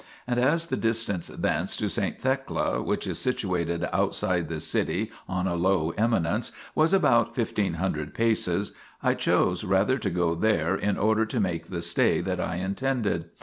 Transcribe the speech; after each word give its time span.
And 0.25 0.39
as 0.39 0.65
the 0.65 0.77
distance 0.77 1.27
thence 1.27 1.75
to 1.77 1.87
saint 1.87 2.19
Thecla, 2.19 2.81
which 2.81 3.05
is 3.05 3.19
situated 3.19 3.87
outside 3.93 4.49
the 4.49 4.59
city 4.59 5.11
on 5.29 5.45
a 5.47 5.53
low 5.53 5.91
eminence, 5.95 6.51
was 6.73 6.91
about 6.91 7.35
fifteen 7.35 7.75
hundred 7.75 8.15
paces, 8.15 8.71
I 9.03 9.13
chose 9.13 9.63
rather 9.63 9.99
to 9.99 10.09
go 10.09 10.33
there 10.33 10.75
in 10.75 10.97
order 10.97 11.27
to 11.27 11.39
make 11.39 11.67
the 11.67 11.83
stay 11.83 12.19
that 12.19 12.39
I 12.39 12.55
intended. 12.55 13.29